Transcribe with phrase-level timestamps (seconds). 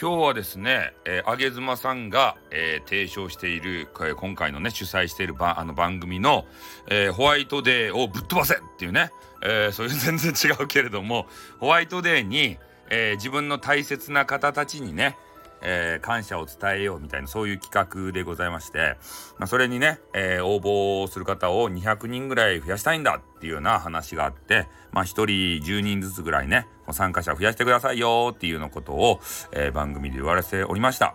[0.00, 6.46] 今日はですね、えー、あげずまさんが、えー、提唱している、えー、今回のね、主催しているばあの番組の、
[6.88, 9.12] えー、ホワイトデーをぶっ飛ばせっていうね、
[9.42, 11.26] えー、そういう全然違うけれども、
[11.60, 12.58] ホワイトデーに、
[12.90, 15.16] えー、自分の大切な方たちにね、
[15.64, 18.96] えー、感謝を伝えようみたいなそういう企画でございまして、
[19.38, 29.20] まあ、それにね、えー、応募する方を200人ぐらい増やしたいんだっていうような話があって、まあ、1人10人ずつぐらいね参加者増やしてくださいよっていうようなことを、
[29.52, 31.14] えー、番組で言われておりました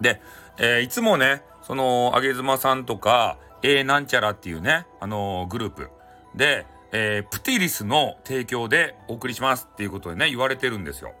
[0.00, 0.20] で、
[0.58, 5.90] えいつもねそのあげずまさんとか A なんちゃらっていうねあのグループ
[6.34, 11.12] でえー、プティリスの提供でお送りしますっていうことでね、言われてるんですよ。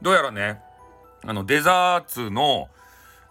[0.00, 0.60] どうやらね、
[1.24, 2.68] あの、デザーツの、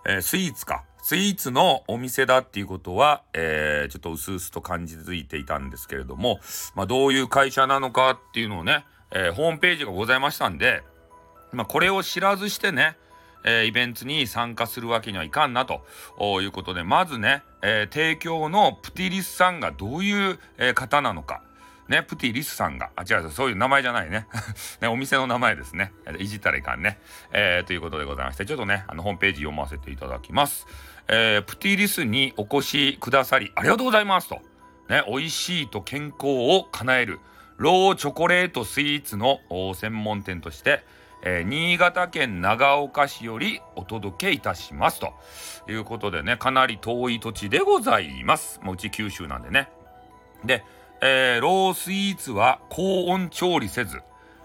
[0.06, 0.84] えー、スイーツか。
[1.04, 6.40] スイーツのお店だっていうことは、えー、ちょっと薄々と感じづいていたんですけれども、
[6.76, 10.84] まあ、どういう会社なのかっていうのをね、えー、ホームページがございましたんで、
[11.52, 12.98] まあ、これを知らずしてね、
[13.44, 15.82] えー、イベントに参加するわけにはいかんなと
[16.42, 21.42] いうことで、まずね、えー、提供のプティリスさんがどういう、えー、方なのか、
[21.92, 24.26] ね、プティリスさんが、あ、違う、そういう名前じゃないね。
[24.80, 25.92] ね、お店の名前ですね。
[26.18, 26.98] いじったらいかんね。
[27.34, 30.66] えー、ということでございまして、ちょっとね、あの、ホームページ読ませていただきます。
[31.10, 34.42] えー、プティリスにお越しくださり、ありがとうございますと。
[34.90, 37.20] ね、美味しいと健康を叶える、
[37.58, 39.42] ローチョコレートスイーツの
[39.76, 40.86] 専門店として、
[41.24, 45.14] えー、新潟県長岡市よりお届けいたしますと
[45.70, 48.60] いうことでね、かなり遠い土地でございます。
[48.64, 49.70] もううち九州なんでね。
[50.44, 50.64] で、
[51.04, 54.02] えー、ロースイーツは高温調理せず、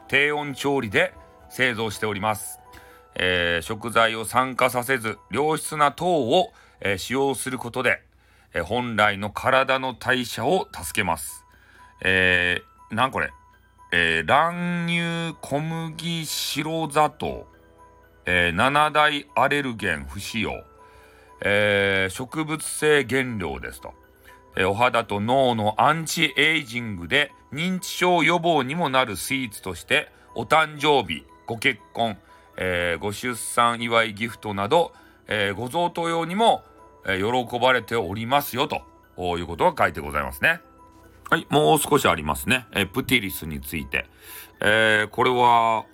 [0.09, 1.12] 低温調理で
[1.51, 2.61] 製造しております。
[3.15, 8.03] えー、食材を酸化させず、良質な糖を、えー、使用することで、
[8.55, 11.45] え、本来の体の代謝を助けます。
[12.01, 13.31] えー、なんこれ？
[13.93, 17.47] え、卵乳小麦白砂糖、
[18.25, 20.65] え、7大アレルゲン不使用、
[21.43, 23.93] え、植物性原料ですと。
[24.65, 32.17] お肌と脳のアンチエイジングで認知症予防にもなるスイーツとしてお誕生日ご結婚、
[32.56, 34.93] えー、ご出産祝いギフトなど、
[35.28, 36.65] えー、ご贈答用にも、
[37.06, 38.83] えー、喜ばれておりますよと
[39.37, 40.61] いうことが書いてございますね。
[41.28, 42.66] はい、もう少しありますね。
[42.72, 44.06] えプティリスについて。
[44.61, 45.84] えこれは、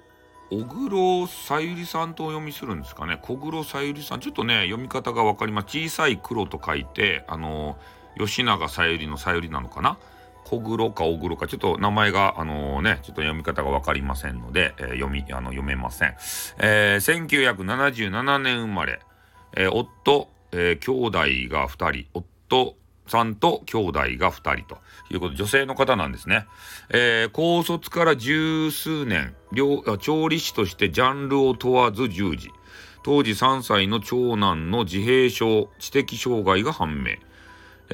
[0.50, 3.18] 小黒さゆりさんとお読みするんですかね。
[3.22, 4.20] 小黒さゆりさん。
[4.20, 5.68] ちょっとね、読み方がわかります。
[5.68, 9.98] 小さい黒と書いて、あのー吉永小百合のさゆりなのかな？
[10.44, 16.14] 小黒か小黒か、ちょっと名前が、あのー、ね、ちょっと読み方がわかりませんので、えー、読み、あの、読めません。
[16.58, 19.00] えー、1977年生まれ、
[19.56, 24.80] えー、夫、えー、兄弟が2人、夫さんと兄弟が2人と
[25.10, 26.46] いうことで、女性の方なんですね。
[26.90, 29.34] えー、高卒から十数年、
[30.00, 32.50] 調理師としてジャンルを問わず従事。
[33.04, 37.16] 当時3歳の長男の自閉症、知的障害が判明。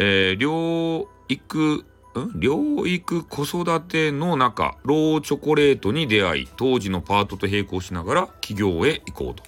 [0.01, 9.48] えー、療育、療育子育ての中、ローチョコレートに出会い、当時のパートと並行しながら企業へ行こうと。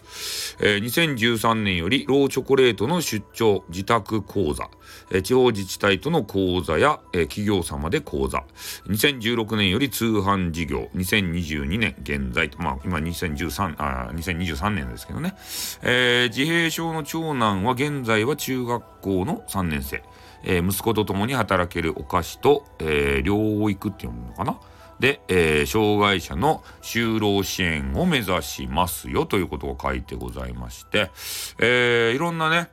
[0.60, 4.68] えー、2013年よりローチョコレートの出張、自宅講座、
[5.10, 8.44] えー、地方自治体との講座や、えー、企業様で講座、
[8.88, 15.34] 2016年より通販事業、2022年現在と、まあ今2013、あ2023年ですけどね、
[15.82, 20.02] えー、自閉症の長男は現在は中学校の3年生。
[20.42, 24.58] えー、息子と共に働けるお菓子と、えー、療育って読むのかな。
[25.00, 31.10] で、えー、障害者の就労支援を目指しますよということが書いてございまして、
[31.58, 32.70] えー、いろんなね、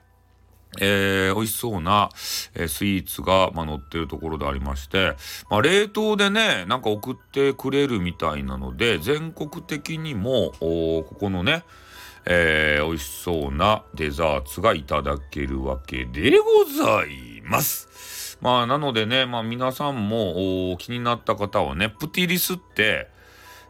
[0.79, 2.09] えー、美味しそうな、
[2.53, 5.15] えー、スイーツが、まあ、載ってるところでありまして、
[5.49, 11.63] まあ、冷凍でね、なんか送ってくれるみたいなので、全国的にも、ここのね、
[12.25, 18.26] えー、美味しそうなデザーツがいただけるわけでございます。
[18.42, 23.07] まあ、なのでね、まあ皆さんも気になった方はね、プティリスって、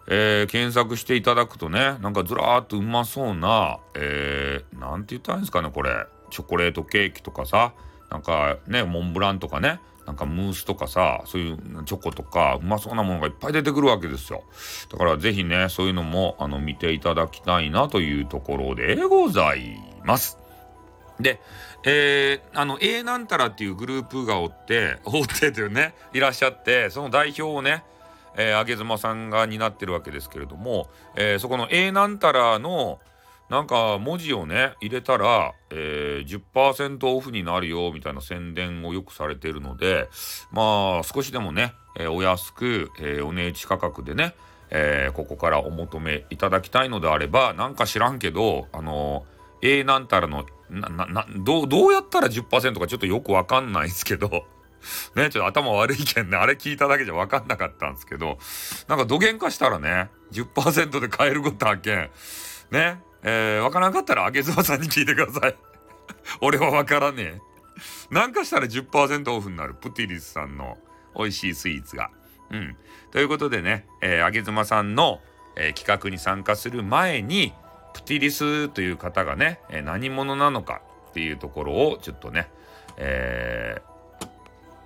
[0.10, 5.92] えー、検索していただくとね、なんかずらーっとうまそうな、えー、なんて言ったらいいんですかね、これ。
[6.30, 7.74] チョコレートケーキとかさ、
[8.10, 14.44] なんかね、モンブランとかね、なんかムースとかさ、そういうチョコとか、うまそうなものがいっぱい出てくるわけですよ。
[14.90, 20.38] だからぜひね、そういうのも、あの、見ていただきたいなというところでございます。
[21.20, 21.40] で、
[21.84, 27.84] えー、あの、A なんたらっていうグループがおって、 おってというね、いらっしゃって、その代表をね、
[28.36, 33.00] えー、あげずまさんが担ってるわけですけれども、えー、そこの A なんたらの、
[33.50, 40.10] なんか文字をね入れたら、えー、10%オフになるよみたいな宣伝をよくされてるので
[40.52, 44.36] まあ少しでもね、えー、お安く、えー、お値打ち価格でね、
[44.70, 49.26] えー、ここからお求めいただきたいのであればなんか知らんけどあの
[49.62, 54.46] A なんたらのなななどうどうやったら10%かちょっとよくわかんないですけど
[55.16, 58.38] ね、ちょっと頭悪いけんね、あれ聞いただけじゃ分かんなかったんですけど、
[58.88, 62.10] なんか土幻化したらね、10%で買えることあけん。
[62.72, 65.56] ね、えー、分からんかったら、あげずまさんに聞いてください。
[66.42, 67.42] 俺は分からね
[68.12, 68.14] え。
[68.14, 70.78] なんかしたら10%オフになる、プティリスさんの
[71.16, 72.12] 美味しいスイーツが。
[72.52, 72.78] うん。
[73.12, 75.22] ということでね、えー、あげずまさんの、
[75.56, 77.54] えー、企画に参加する前に、
[77.94, 82.50] プティリスという方がね、え、何者なのかっていうところをちょっとね、
[82.98, 83.82] え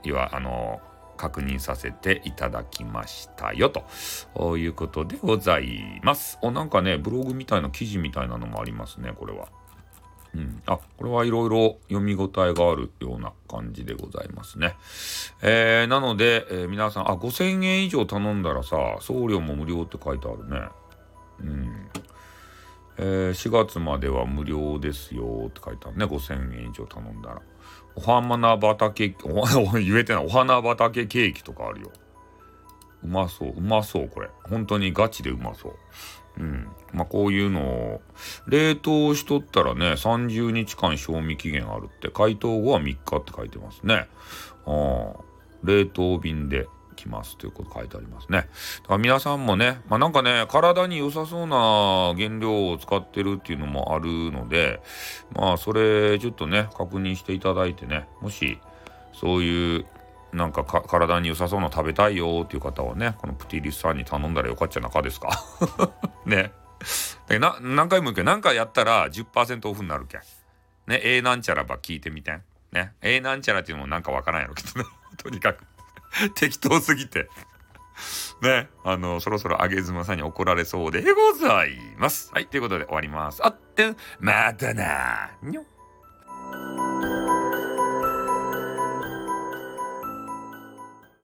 [0.04, 0.82] ー、いわあの
[1.18, 3.72] 確認させていただきましたよ
[4.34, 6.40] ということでございます。
[6.42, 9.48] おなんかねブログみたいな記事みたいなのもありますねこれは。
[10.34, 14.76] うん、あこれはいろいろ読み応えがあるような感じでございますね。
[15.44, 20.70] えー、なので、えー、皆さんあ5000円以上頼んだらさ送料も無料って書いてあるね。
[21.42, 21.90] うん
[22.98, 27.42] えー、4月までは無料ですよって書いてあるね5000円以上頼んだら。
[27.96, 29.44] お花畑、お
[29.80, 31.92] 言えてない、お花畑ケーキとかあるよ。
[33.04, 34.30] うまそう、うまそう、これ。
[34.44, 35.76] 本当にガチでうまそう。
[36.38, 36.68] うん。
[36.94, 38.02] まあ、こういうのを、
[38.48, 44.08] 冷凍しとったらね、30日間賞味期限あるって、解凍後は3日って書いてますね。
[44.66, 45.32] ああ。
[45.64, 46.68] 冷凍便で
[47.02, 48.48] きますということ書いてありますね。
[48.82, 54.82] だから皆さんもね、まあ、なんかね、体に良さそうな原料を使ってるっていうのもあるので、
[55.36, 58.60] まあそれちょっとね、確認していただいてね、もし
[59.14, 59.86] そういう
[60.34, 65.30] なんか体に良さそうな食べたいよっていう方はね、このプティリスさんに頼んだらよかっちゃなかですか
[66.26, 66.52] ね。
[67.40, 70.22] な何回も言うけど、何かやったら10%オフになるけん。
[70.88, 72.42] ね、A なんちゃらば聞いてみてん。
[72.72, 74.86] ね、A なんちゃらっていうのもなんかわからんやろけどね。
[75.18, 75.64] とにかく
[76.36, 77.30] 適当すぎて。
[78.42, 82.32] ね、あの、そろそろ上げ妻さんに怒られそうでございます。
[82.34, 83.46] はい、ということで終わります。
[83.46, 85.66] あって、またなにょ。